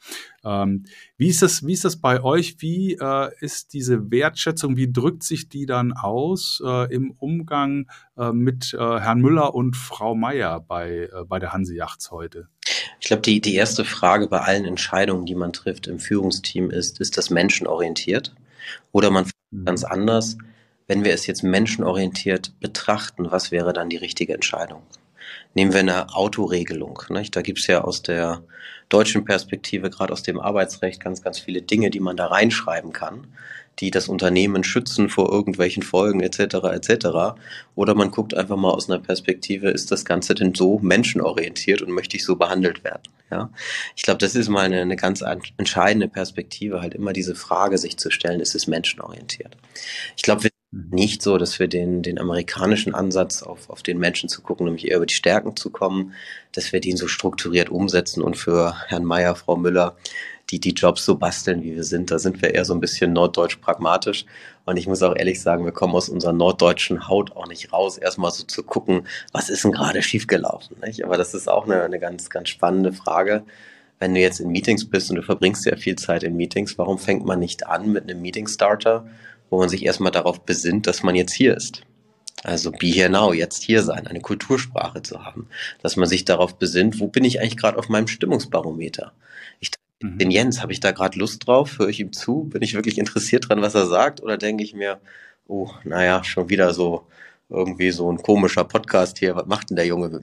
[0.45, 0.85] Ähm,
[1.17, 2.57] wie, ist das, wie ist das bei euch?
[2.61, 8.33] Wie äh, ist diese Wertschätzung, wie drückt sich die dann aus äh, im Umgang äh,
[8.33, 12.49] mit äh, Herrn Müller und Frau Meier bei, bei der Hanse Yachts heute?
[13.01, 17.01] Ich glaube, die, die erste Frage bei allen Entscheidungen, die man trifft im Führungsteam ist,
[17.01, 18.35] ist das menschenorientiert?
[18.93, 19.67] Oder man mhm.
[19.67, 20.39] ganz anders,
[20.87, 24.83] wenn wir es jetzt menschenorientiert betrachten, was wäre dann die richtige Entscheidung?
[25.55, 27.03] Nehmen wir eine Autoregelung.
[27.09, 27.35] Nicht?
[27.35, 28.43] Da gibt's ja aus der
[28.89, 33.27] deutschen Perspektive, gerade aus dem Arbeitsrecht, ganz, ganz viele Dinge, die man da reinschreiben kann,
[33.81, 36.39] die das Unternehmen schützen vor irgendwelchen Folgen etc.
[36.73, 37.37] etc.
[37.75, 41.91] Oder man guckt einfach mal aus einer Perspektive, ist das Ganze denn so menschenorientiert und
[41.91, 43.03] möchte ich so behandelt werden?
[43.31, 43.51] Ja,
[43.97, 45.25] ich glaube, das ist mal eine, eine ganz
[45.57, 49.57] entscheidende Perspektive, halt immer diese Frage sich zu stellen, ist es menschenorientiert?
[50.17, 50.54] Ich glaube, wir.
[50.91, 54.89] Nicht so, dass wir den, den amerikanischen Ansatz auf, auf den Menschen zu gucken, nämlich
[54.89, 56.15] eher über die Stärken zu kommen,
[56.51, 59.97] dass wir den so strukturiert umsetzen und für Herrn Mayer, Frau Müller,
[60.51, 62.11] die die Jobs so basteln, wie wir sind.
[62.11, 64.27] Da sind wir eher so ein bisschen norddeutsch pragmatisch.
[64.65, 67.97] Und ich muss auch ehrlich sagen, wir kommen aus unserer norddeutschen Haut auch nicht raus,
[67.97, 70.77] erstmal so zu gucken, was ist denn gerade schiefgelaufen.
[70.85, 71.05] Nicht?
[71.05, 73.45] Aber das ist auch eine, eine ganz, ganz spannende Frage.
[74.05, 76.99] Wenn du jetzt in Meetings bist und du verbringst ja viel Zeit in Meetings, warum
[76.99, 79.07] fängt man nicht an mit einem Meeting Starter,
[79.49, 81.81] wo man sich erstmal darauf besinnt, dass man jetzt hier ist?
[82.43, 85.49] Also be here now, jetzt hier sein, eine Kultursprache zu haben,
[85.83, 89.15] dass man sich darauf besinnt, wo bin ich eigentlich gerade auf meinem Stimmungsbarometer?
[89.59, 89.71] Ich
[90.03, 90.19] Mhm.
[90.19, 91.79] Den Jens, habe ich da gerade Lust drauf?
[91.79, 92.45] Höre ich ihm zu?
[92.45, 94.23] Bin ich wirklich interessiert dran, was er sagt?
[94.23, 95.01] Oder denke ich mir,
[95.47, 97.07] oh, naja, schon wieder so
[97.49, 100.21] irgendwie so ein komischer Podcast hier, was macht denn der Junge?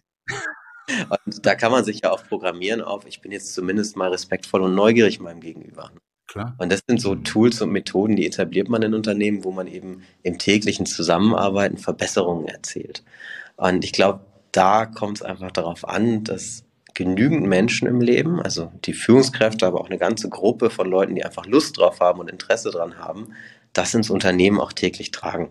[1.10, 4.62] Und da kann man sich ja auch programmieren auf, ich bin jetzt zumindest mal respektvoll
[4.62, 5.92] und neugierig meinem Gegenüber.
[6.28, 6.56] Klar.
[6.60, 10.04] Und das sind so Tools und Methoden, die etabliert man in Unternehmen, wo man eben
[10.24, 13.04] im täglichen Zusammenarbeiten Verbesserungen erzielt.
[13.58, 18.72] Und ich glaube, da kommt es einfach darauf an, dass genügend Menschen im Leben, also
[18.86, 22.30] die Führungskräfte, aber auch eine ganze Gruppe von Leuten, die einfach Lust drauf haben und
[22.30, 23.34] Interesse dran haben,
[23.74, 25.50] das ins Unternehmen auch täglich tragen.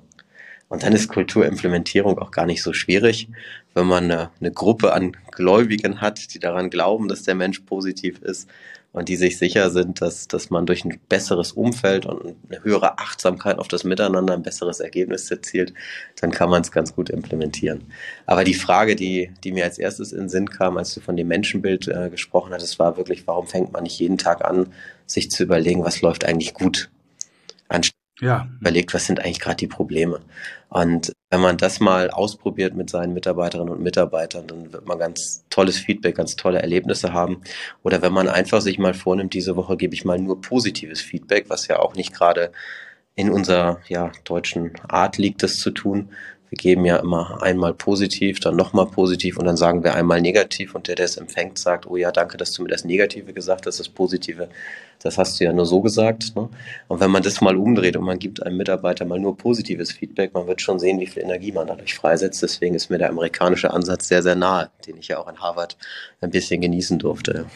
[0.70, 3.28] Und dann ist Kulturimplementierung auch gar nicht so schwierig,
[3.74, 8.22] wenn man eine, eine Gruppe an Gläubigen hat, die daran glauben, dass der Mensch positiv
[8.22, 8.48] ist
[8.92, 12.98] und die sich sicher sind, dass, dass man durch ein besseres Umfeld und eine höhere
[13.00, 15.74] Achtsamkeit auf das Miteinander ein besseres Ergebnis erzielt,
[16.20, 17.82] dann kann man es ganz gut implementieren.
[18.26, 21.16] Aber die Frage, die, die mir als erstes in den Sinn kam, als du von
[21.16, 24.72] dem Menschenbild äh, gesprochen hattest, war wirklich, warum fängt man nicht jeden Tag an,
[25.06, 26.90] sich zu überlegen, was läuft eigentlich gut?
[27.68, 28.48] Anstatt ja.
[28.60, 30.20] überlegt, was sind eigentlich gerade die Probleme.
[30.68, 35.44] Und wenn man das mal ausprobiert mit seinen Mitarbeiterinnen und Mitarbeitern, dann wird man ganz
[35.50, 37.42] tolles Feedback, ganz tolle Erlebnisse haben.
[37.82, 41.46] Oder wenn man einfach sich mal vornimmt, diese Woche gebe ich mal nur positives Feedback,
[41.48, 42.52] was ja auch nicht gerade
[43.14, 46.10] in unserer ja, deutschen Art liegt, das zu tun,
[46.50, 50.74] wir geben ja immer einmal positiv, dann nochmal positiv und dann sagen wir einmal negativ
[50.74, 53.66] und der, der es empfängt, sagt, oh ja, danke, dass du mir das Negative gesagt
[53.66, 54.48] hast, das Positive,
[55.00, 56.34] das hast du ja nur so gesagt.
[56.34, 56.48] Ne?
[56.88, 60.34] Und wenn man das mal umdreht und man gibt einem Mitarbeiter mal nur positives Feedback,
[60.34, 62.42] man wird schon sehen, wie viel Energie man dadurch freisetzt.
[62.42, 65.76] Deswegen ist mir der amerikanische Ansatz sehr, sehr nahe, den ich ja auch in Harvard
[66.20, 67.46] ein bisschen genießen durfte.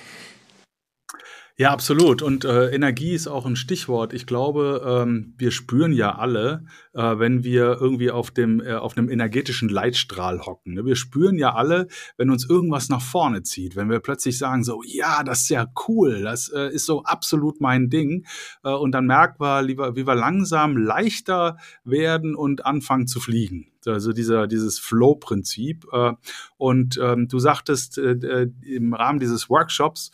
[1.56, 2.20] Ja, absolut.
[2.20, 4.12] Und äh, Energie ist auch ein Stichwort.
[4.12, 6.64] Ich glaube, ähm, wir spüren ja alle,
[6.94, 10.74] äh, wenn wir irgendwie auf dem äh, auf einem energetischen Leitstrahl hocken.
[10.74, 10.84] Ne?
[10.84, 11.86] Wir spüren ja alle,
[12.16, 15.68] wenn uns irgendwas nach vorne zieht, wenn wir plötzlich sagen so, ja, das ist ja
[15.86, 18.26] cool, das äh, ist so absolut mein Ding.
[18.64, 23.68] Äh, und dann merken wir, lieber, wie wir langsam leichter werden und anfangen zu fliegen
[23.86, 25.86] also dieser, dieses Flow-Prinzip.
[25.92, 26.12] Äh,
[26.56, 30.10] und ähm, du sagtest äh, äh, im Rahmen dieses Workshops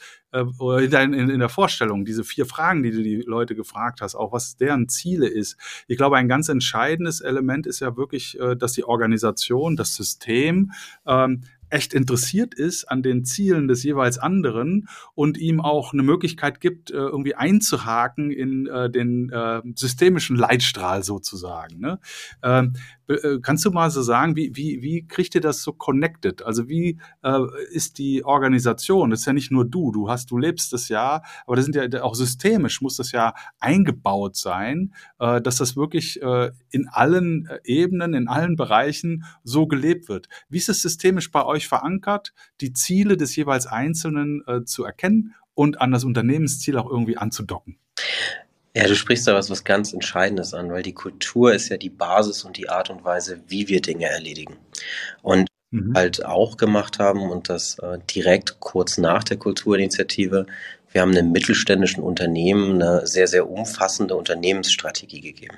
[0.58, 4.32] oder in, in, der Vorstellung, diese vier Fragen, die du die Leute gefragt hast, auch
[4.32, 5.56] was deren Ziele ist.
[5.88, 10.72] Ich glaube, ein ganz entscheidendes Element ist ja wirklich, dass die Organisation, das System
[11.06, 16.60] ähm, echt interessiert ist an den Zielen des jeweils anderen und ihm auch eine Möglichkeit
[16.60, 21.98] gibt, äh, irgendwie einzuhaken in äh, den äh, systemischen Leitstrahl sozusagen.
[23.10, 23.16] Ne?
[23.22, 26.42] Ähm, kannst du mal so sagen, wie, wie, wie kriegt ihr das so connected?
[26.42, 29.10] Also wie äh, ist die Organisation?
[29.10, 31.76] Das ist ja nicht nur du, du hast, du lebst das ja, aber das sind
[31.76, 37.48] ja auch systemisch, muss das ja eingebaut sein, äh, dass das wirklich äh, in allen
[37.64, 40.28] Ebenen, in allen Bereichen so gelebt wird.
[40.48, 41.60] Wie ist es systemisch bei euch?
[41.60, 46.90] euch verankert, die Ziele des jeweils Einzelnen äh, zu erkennen und an das Unternehmensziel auch
[46.90, 47.76] irgendwie anzudocken.
[48.74, 51.90] Ja, du sprichst da was, was ganz Entscheidendes an, weil die Kultur ist ja die
[51.90, 54.56] Basis und die Art und Weise, wie wir Dinge erledigen.
[55.22, 55.94] Und mhm.
[55.94, 60.46] halt auch gemacht haben und das äh, direkt kurz nach der Kulturinitiative.
[60.92, 65.56] Wir haben einem mittelständischen Unternehmen eine sehr, sehr umfassende Unternehmensstrategie gegeben.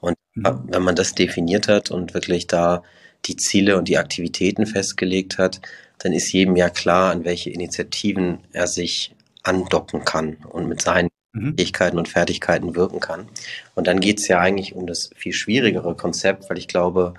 [0.00, 0.64] Und mhm.
[0.66, 2.82] wenn man das definiert hat und wirklich da
[3.24, 5.62] die Ziele und die Aktivitäten festgelegt hat,
[5.98, 11.08] dann ist jedem ja klar, an welche Initiativen er sich andocken kann und mit seinen
[11.34, 11.54] mhm.
[11.56, 13.28] Fähigkeiten und Fertigkeiten wirken kann.
[13.74, 17.14] Und dann geht es ja eigentlich um das viel schwierigere Konzept, weil ich glaube,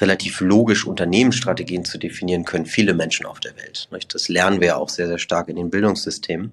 [0.00, 3.88] relativ logisch Unternehmensstrategien zu definieren können viele Menschen auf der Welt.
[4.12, 6.52] Das lernen wir ja auch sehr, sehr stark in den Bildungssystemen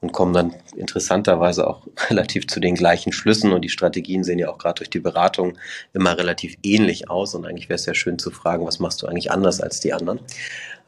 [0.00, 4.50] und kommen dann interessanterweise auch relativ zu den gleichen Schlüssen und die Strategien sehen ja
[4.50, 5.56] auch gerade durch die Beratung
[5.92, 9.06] immer relativ ähnlich aus und eigentlich wäre es ja schön zu fragen, was machst du
[9.06, 10.18] eigentlich anders als die anderen?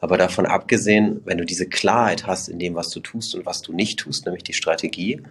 [0.01, 3.61] Aber davon abgesehen, wenn du diese Klarheit hast in dem, was du tust und was
[3.61, 5.21] du nicht tust, nämlich die Strategie,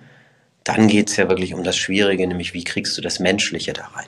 [0.64, 3.84] dann geht es ja wirklich um das Schwierige, nämlich wie kriegst du das Menschliche da
[3.88, 4.06] rein?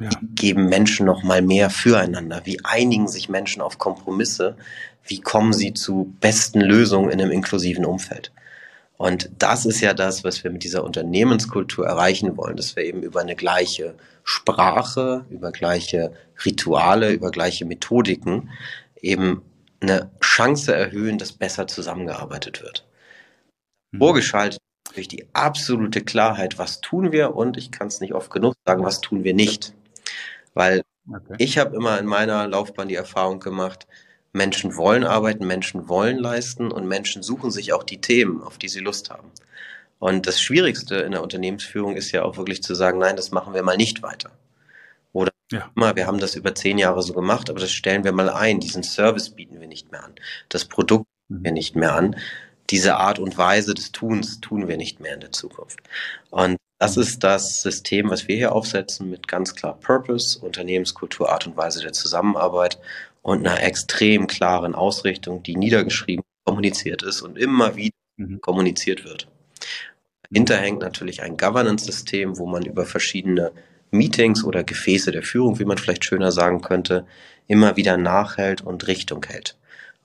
[0.00, 0.10] Ja.
[0.20, 2.42] Wie geben Menschen noch mal mehr füreinander?
[2.44, 4.56] Wie einigen sich Menschen auf Kompromisse?
[5.04, 8.32] Wie kommen sie zu besten Lösungen in einem inklusiven Umfeld?
[8.96, 13.02] Und das ist ja das, was wir mit dieser Unternehmenskultur erreichen wollen, dass wir eben
[13.02, 16.12] über eine gleiche Sprache, über gleiche
[16.44, 18.50] Rituale, über gleiche Methodiken
[19.00, 19.42] eben
[19.80, 22.86] eine Chance erhöhen, dass besser zusammengearbeitet wird.
[23.92, 23.98] Mhm.
[23.98, 24.58] Vorgeschaltet
[24.94, 28.84] durch die absolute Klarheit, was tun wir und ich kann es nicht oft genug sagen,
[28.84, 29.74] was tun wir nicht.
[30.58, 31.36] Weil okay.
[31.38, 33.86] ich habe immer in meiner Laufbahn die Erfahrung gemacht,
[34.32, 38.68] Menschen wollen arbeiten, Menschen wollen leisten und Menschen suchen sich auch die Themen, auf die
[38.68, 39.30] sie Lust haben.
[40.00, 43.54] Und das Schwierigste in der Unternehmensführung ist ja auch wirklich zu sagen, nein, das machen
[43.54, 44.32] wir mal nicht weiter.
[45.12, 45.70] Oder ja.
[45.76, 48.58] wir haben das über zehn Jahre so gemacht, aber das stellen wir mal ein.
[48.58, 50.14] Diesen Service bieten wir nicht mehr an.
[50.48, 51.54] Das Produkt bieten wir mhm.
[51.54, 52.16] nicht mehr an.
[52.70, 55.78] Diese Art und Weise des Tuns tun wir nicht mehr in der Zukunft.
[56.30, 57.02] Und das mhm.
[57.02, 61.80] ist das System, was wir hier aufsetzen mit ganz klar Purpose, Unternehmenskultur, Art und Weise
[61.80, 62.78] der Zusammenarbeit
[63.22, 68.40] und einer extrem klaren Ausrichtung, die niedergeschrieben kommuniziert ist und immer wieder mhm.
[68.40, 69.28] kommuniziert wird.
[70.30, 73.52] Dahinter hängt natürlich ein Governance-System, wo man über verschiedene
[73.90, 77.06] Meetings oder Gefäße der Führung, wie man vielleicht schöner sagen könnte,
[77.46, 79.56] immer wieder nachhält und Richtung hält.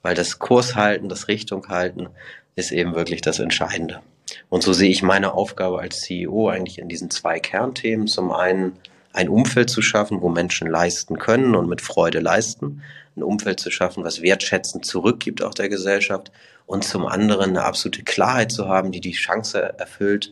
[0.01, 2.07] Weil das Kurs halten, das Richtung halten,
[2.55, 4.01] ist eben wirklich das Entscheidende.
[4.49, 8.07] Und so sehe ich meine Aufgabe als CEO eigentlich in diesen zwei Kernthemen.
[8.07, 8.73] Zum einen
[9.13, 12.81] ein Umfeld zu schaffen, wo Menschen leisten können und mit Freude leisten
[13.15, 16.31] ein Umfeld zu schaffen, was wertschätzend zurückgibt auch der Gesellschaft
[16.65, 20.31] und zum anderen eine absolute Klarheit zu haben, die die Chance erfüllt,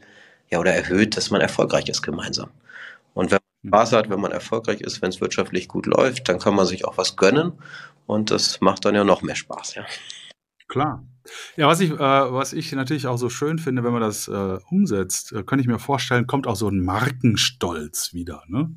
[0.49, 2.49] ja, oder erhöht, dass man erfolgreich ist gemeinsam.
[3.13, 6.39] Und wenn man Spaß hat, wenn man erfolgreich ist, wenn es wirtschaftlich gut läuft, dann
[6.39, 7.53] kann man sich auch was gönnen
[8.07, 9.85] und das macht dann ja noch mehr Spaß, ja.
[10.67, 11.03] Klar.
[11.57, 14.57] Ja, was ich, äh, was ich natürlich auch so schön finde, wenn man das äh,
[14.69, 18.43] umsetzt, äh, könnte ich mir vorstellen, kommt auch so ein Markenstolz wieder.
[18.47, 18.71] Ne?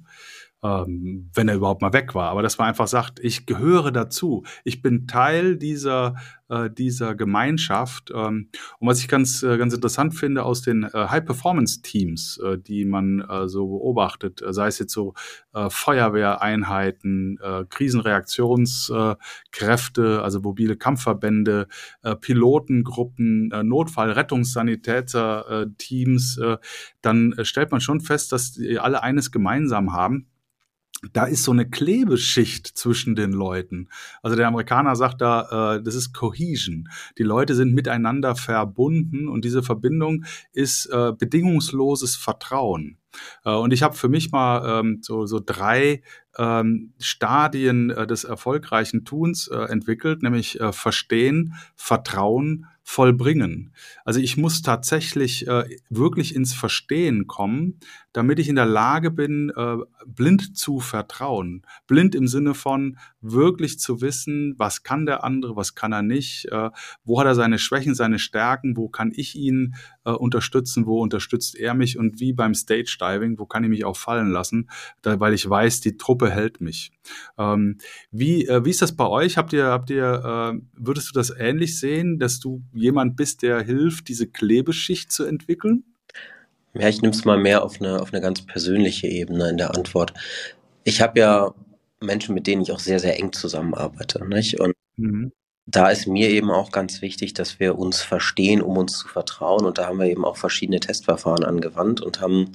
[0.64, 2.30] Ähm, wenn er überhaupt mal weg war.
[2.30, 6.14] Aber dass man einfach sagt, ich gehöre dazu, ich bin Teil dieser
[6.48, 8.10] äh, dieser Gemeinschaft.
[8.14, 8.48] Ähm,
[8.78, 13.20] und was ich ganz äh, ganz interessant finde aus den äh, High-Performance-Teams, äh, die man
[13.20, 15.14] äh, so beobachtet, äh, sei es jetzt so
[15.52, 21.66] äh, Feuerwehreinheiten, äh, Krisenreaktionskräfte, also mobile Kampfverbände,
[22.02, 26.56] äh, Pilotengruppen, äh, Notfall-Rettungssanitäter-Teams, äh,
[27.02, 30.28] dann äh, stellt man schon fest, dass die alle eines gemeinsam haben
[31.12, 33.88] da ist so eine Klebeschicht zwischen den Leuten.
[34.22, 36.88] Also der Amerikaner sagt da, äh, das ist Cohesion.
[37.18, 42.98] Die Leute sind miteinander verbunden und diese Verbindung ist äh, bedingungsloses Vertrauen.
[43.44, 46.02] Äh, und ich habe für mich mal ähm, so, so drei
[46.38, 53.72] ähm, Stadien äh, des erfolgreichen Tuns äh, entwickelt, nämlich äh, Verstehen, Vertrauen, vollbringen.
[54.04, 57.80] Also ich muss tatsächlich äh, wirklich ins Verstehen kommen,
[58.14, 61.62] damit ich in der Lage bin, äh, blind zu vertrauen.
[61.88, 66.46] Blind im Sinne von wirklich zu wissen, was kann der andere, was kann er nicht,
[66.50, 66.70] äh,
[67.04, 69.74] wo hat er seine Schwächen, seine Stärken, wo kann ich ihn
[70.04, 73.84] äh, unterstützen, wo unterstützt er mich und wie beim Stage Diving, wo kann ich mich
[73.84, 74.70] auch fallen lassen,
[75.02, 76.92] weil ich weiß, die Truppe hält mich.
[77.36, 77.78] Ähm,
[78.12, 79.36] wie, wie ist das bei euch?
[79.36, 84.08] Habt ihr, habt ihr, würdest du das ähnlich sehen, dass du jemand bist, der hilft,
[84.08, 85.84] diese Klebeschicht zu entwickeln?
[86.74, 89.74] Ja, ich nehme es mal mehr auf eine, auf eine ganz persönliche Ebene in der
[89.74, 90.12] Antwort.
[90.82, 91.54] Ich habe ja
[92.00, 94.24] Menschen, mit denen ich auch sehr, sehr eng zusammenarbeite.
[94.26, 94.60] Nicht?
[94.60, 95.32] Und mhm.
[95.66, 99.64] da ist mir eben auch ganz wichtig, dass wir uns verstehen, um uns zu vertrauen.
[99.64, 102.52] Und da haben wir eben auch verschiedene Testverfahren angewandt und haben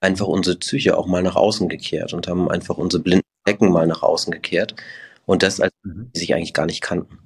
[0.00, 3.86] einfach unsere Psyche auch mal nach außen gekehrt und haben einfach unsere blinden Flecken mal
[3.86, 4.76] nach außen gekehrt.
[5.26, 6.10] Und das, als mhm.
[6.14, 7.18] die sich eigentlich gar nicht kannten.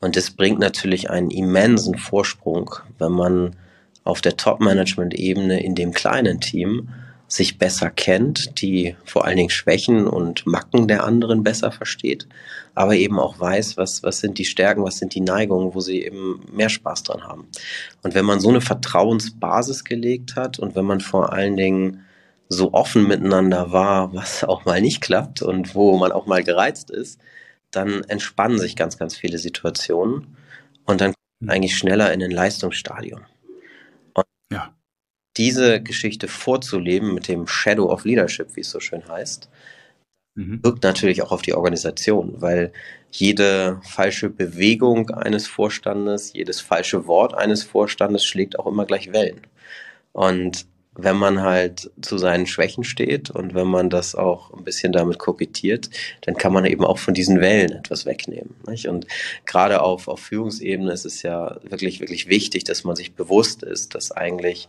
[0.00, 3.56] Und das bringt natürlich einen immensen Vorsprung, wenn man
[4.04, 6.88] auf der Top-Management-Ebene in dem kleinen Team
[7.28, 12.26] sich besser kennt, die vor allen Dingen Schwächen und Macken der anderen besser versteht,
[12.74, 16.02] aber eben auch weiß, was, was sind die Stärken, was sind die Neigungen, wo sie
[16.02, 17.46] eben mehr Spaß dran haben.
[18.02, 22.00] Und wenn man so eine Vertrauensbasis gelegt hat und wenn man vor allen Dingen
[22.48, 26.90] so offen miteinander war, was auch mal nicht klappt und wo man auch mal gereizt
[26.90, 27.20] ist,
[27.70, 30.36] dann entspannen sich ganz, ganz viele Situationen
[30.86, 31.50] und dann mhm.
[31.50, 33.20] eigentlich schneller in ein Leistungsstadium.
[34.52, 34.74] Ja.
[35.36, 39.48] diese Geschichte vorzuleben mit dem Shadow of Leadership, wie es so schön heißt,
[40.34, 40.62] mhm.
[40.62, 42.72] wirkt natürlich auch auf die Organisation, weil
[43.10, 49.40] jede falsche Bewegung eines Vorstandes, jedes falsche Wort eines Vorstandes schlägt auch immer gleich Wellen.
[50.12, 50.66] Und
[51.00, 55.18] wenn man halt zu seinen Schwächen steht und wenn man das auch ein bisschen damit
[55.18, 55.88] kokettiert,
[56.22, 58.56] dann kann man eben auch von diesen Wellen etwas wegnehmen.
[58.66, 58.88] Nicht?
[58.88, 59.06] Und
[59.46, 63.94] gerade auf, auf Führungsebene ist es ja wirklich, wirklich wichtig, dass man sich bewusst ist,
[63.94, 64.68] dass eigentlich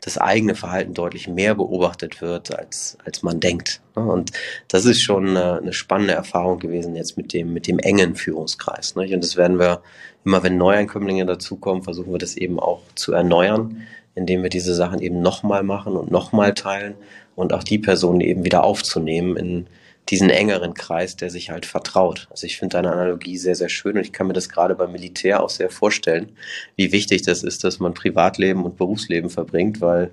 [0.00, 3.80] das eigene Verhalten deutlich mehr beobachtet wird, als, als man denkt.
[3.94, 4.04] Ne?
[4.04, 4.32] Und
[4.68, 8.92] das ist schon eine, eine spannende Erfahrung gewesen jetzt mit dem, mit dem engen Führungskreis.
[8.92, 9.82] Und das werden wir
[10.24, 15.00] immer, wenn Neueinkömmlinge dazukommen, versuchen wir das eben auch zu erneuern, indem wir diese Sachen
[15.00, 16.94] eben nochmal machen und nochmal teilen
[17.36, 19.66] und auch die Personen eben wieder aufzunehmen in,
[20.10, 22.28] diesen engeren Kreis, der sich halt vertraut.
[22.30, 24.92] Also ich finde deine Analogie sehr, sehr schön und ich kann mir das gerade beim
[24.92, 26.32] Militär auch sehr vorstellen,
[26.76, 30.10] wie wichtig das ist, dass man Privatleben und Berufsleben verbringt, weil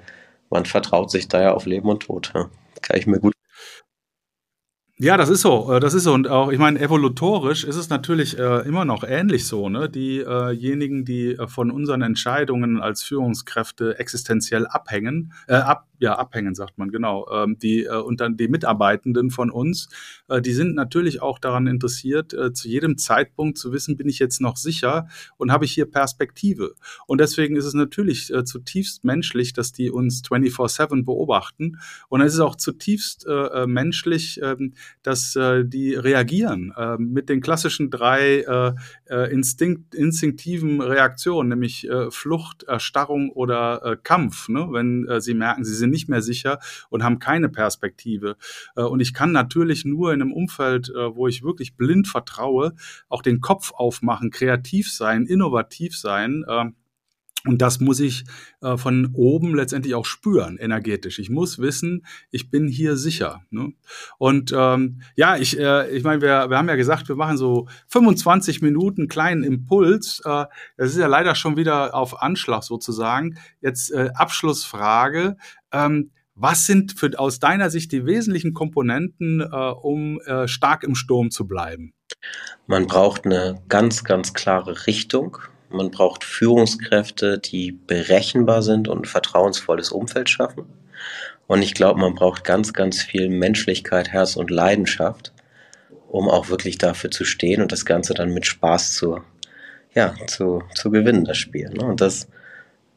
[0.49, 2.31] man vertraut sich da ja auf Leben und Tod.
[2.33, 2.49] Ja.
[2.81, 3.33] Kann ich mir gut
[5.01, 5.73] ja, das ist so.
[5.73, 6.13] Äh, das ist so.
[6.13, 9.67] Und auch, ich meine, evolutorisch ist es natürlich äh, immer noch ähnlich so.
[9.67, 9.89] Ne?
[9.89, 16.77] Diejenigen, die äh, von unseren Entscheidungen als Führungskräfte existenziell abhängen, äh, ab, ja, abhängen, sagt
[16.77, 17.27] man, genau.
[17.31, 19.89] Ähm, die, äh, und dann die Mitarbeitenden von uns,
[20.29, 24.19] äh, die sind natürlich auch daran interessiert, äh, zu jedem Zeitpunkt zu wissen, bin ich
[24.19, 26.75] jetzt noch sicher und habe ich hier Perspektive.
[27.07, 31.79] Und deswegen ist es natürlich äh, zutiefst menschlich, dass die uns 24-7 beobachten.
[32.07, 34.55] Und es ist auch zutiefst äh, äh menschlich, äh,
[35.03, 38.73] dass äh, die reagieren äh, mit den klassischen drei äh,
[39.09, 44.67] äh, Instinkt, instinktiven Reaktionen, nämlich äh, Flucht, Erstarrung oder äh, Kampf, ne?
[44.71, 48.35] wenn äh, sie merken, sie sind nicht mehr sicher und haben keine Perspektive.
[48.75, 52.73] Äh, und ich kann natürlich nur in einem Umfeld, äh, wo ich wirklich blind vertraue,
[53.09, 56.45] auch den Kopf aufmachen, kreativ sein, innovativ sein.
[57.45, 58.23] Und das muss ich
[58.61, 61.17] äh, von oben letztendlich auch spüren, energetisch.
[61.17, 63.41] Ich muss wissen, ich bin hier sicher.
[63.49, 63.73] Ne?
[64.19, 67.67] Und ähm, ja, ich, äh, ich meine, wir, wir haben ja gesagt, wir machen so
[67.87, 70.21] 25 Minuten kleinen Impuls.
[70.23, 70.45] Äh,
[70.77, 73.37] das ist ja leider schon wieder auf Anschlag sozusagen.
[73.59, 75.37] Jetzt äh, Abschlussfrage.
[75.71, 80.95] Ähm, was sind für, aus deiner Sicht die wesentlichen Komponenten, äh, um äh, stark im
[80.95, 81.93] Sturm zu bleiben?
[82.67, 85.37] Man braucht eine ganz, ganz klare Richtung
[85.73, 90.65] man braucht Führungskräfte, die berechenbar sind und ein vertrauensvolles Umfeld schaffen.
[91.47, 95.33] Und ich glaube, man braucht ganz, ganz viel Menschlichkeit, Herz und Leidenschaft,
[96.07, 99.21] um auch wirklich dafür zu stehen und das Ganze dann mit Spaß zu,
[99.93, 101.69] ja, zu, zu gewinnen, das Spiel.
[101.69, 101.85] Ne?
[101.85, 102.27] Und das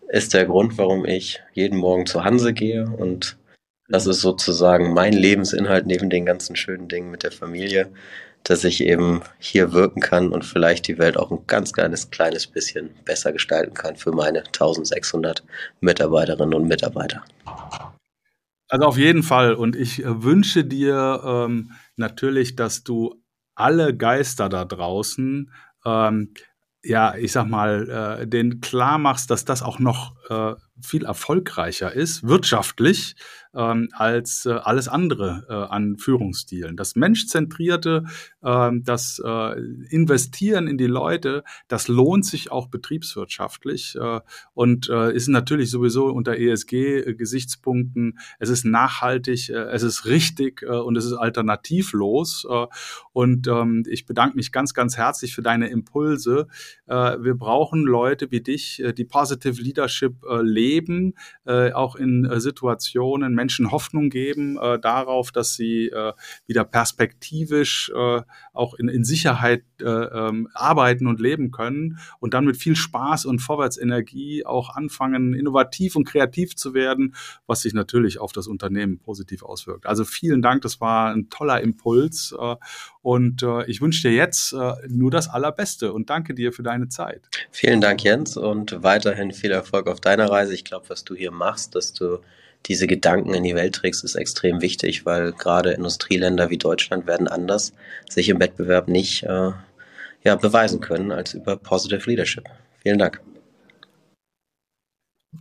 [0.08, 3.36] ist der Grund, warum ich jeden Morgen zur Hanse gehe und
[3.88, 7.90] das ist sozusagen mein Lebensinhalt neben den ganzen schönen Dingen mit der Familie,
[8.44, 12.46] dass ich eben hier wirken kann und vielleicht die Welt auch ein ganz kleines, kleines
[12.46, 15.42] bisschen besser gestalten kann für meine 1600
[15.80, 17.24] Mitarbeiterinnen und Mitarbeiter.
[18.68, 19.54] Also auf jeden Fall.
[19.54, 23.14] Und ich äh, wünsche dir ähm, natürlich, dass du
[23.54, 25.50] alle Geister da draußen,
[25.86, 26.34] ähm,
[26.82, 31.92] ja, ich sag mal, äh, den klar machst, dass das auch noch äh, viel erfolgreicher
[31.92, 33.16] ist, wirtschaftlich,
[33.54, 36.76] ähm, als äh, alles andere äh, an Führungsstilen.
[36.76, 38.04] Das Menschzentrierte,
[38.42, 39.22] äh, das
[39.90, 44.20] Investieren in die Leute, das lohnt sich auch betriebswirtschaftlich äh,
[44.52, 48.18] und äh, ist natürlich sowieso unter ESG-Gesichtspunkten.
[48.38, 52.46] Es ist nachhaltig, äh, es ist richtig und es ist alternativlos.
[53.12, 56.48] Und ähm, ich bedanke mich ganz, ganz herzlich für deine Impulse.
[56.86, 61.14] Wir brauchen Leute wie dich, die Positive Leadership äh, leben,
[61.46, 65.90] äh, auch in äh, Situationen, Menschen Hoffnung geben äh, darauf, dass sie
[66.46, 67.92] wieder perspektivisch
[68.52, 73.26] auch in, in Sicherheit äh, ähm, arbeiten und leben können und dann mit viel Spaß
[73.26, 77.14] und Vorwärtsenergie auch anfangen, innovativ und kreativ zu werden,
[77.46, 79.86] was sich natürlich auf das Unternehmen positiv auswirkt.
[79.86, 82.34] Also vielen Dank, das war ein toller Impuls
[83.02, 84.54] und ich wünsche dir jetzt
[84.88, 87.28] nur das Allerbeste und danke dir für deine Zeit.
[87.50, 90.53] Vielen Dank, Jens, und weiterhin viel Erfolg auf deiner Reise.
[90.54, 92.18] Ich glaube, was du hier machst, dass du
[92.66, 97.28] diese Gedanken in die Welt trägst, ist extrem wichtig, weil gerade Industrieländer wie Deutschland werden
[97.28, 97.74] anders
[98.08, 99.50] sich im Wettbewerb nicht äh,
[100.22, 102.44] ja, beweisen können als über Positive Leadership.
[102.82, 103.20] Vielen Dank.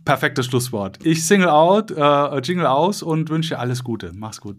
[0.04, 0.98] Perfektes Schlusswort.
[1.04, 4.12] Ich single out, äh, jingle aus und wünsche alles Gute.
[4.14, 4.58] Mach's gut.